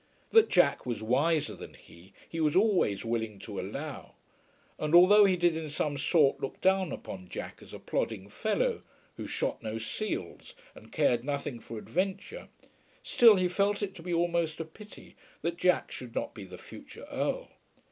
That 0.31 0.49
Jack 0.49 0.83
was 0.83 1.03
wiser 1.03 1.53
than 1.53 1.75
he, 1.75 2.11
he 2.27 2.41
was 2.41 2.55
always 2.55 3.05
willing 3.05 3.37
to 3.41 3.59
allow; 3.59 4.15
and 4.79 4.95
although 4.95 5.25
he 5.25 5.37
did 5.37 5.55
in 5.55 5.69
some 5.69 5.95
sort 5.95 6.39
look 6.39 6.59
down 6.59 6.91
upon 6.91 7.29
Jack 7.29 7.61
as 7.61 7.71
a 7.71 7.77
plodding 7.77 8.27
fellow, 8.27 8.81
who 9.17 9.27
shot 9.27 9.61
no 9.61 9.77
seals 9.77 10.55
and 10.73 10.91
cared 10.91 11.23
nothing 11.23 11.59
for 11.59 11.77
adventure, 11.77 12.49
still 13.03 13.35
he 13.35 13.47
felt 13.47 13.83
it 13.83 13.93
to 13.93 14.01
be 14.01 14.11
almost 14.11 14.59
a 14.59 14.65
pity 14.65 15.15
that 15.43 15.57
Jack 15.57 15.91
should 15.91 16.15
not 16.15 16.33
be 16.33 16.45
the 16.45 16.57
future 16.57 17.05
Earl. 17.11 17.49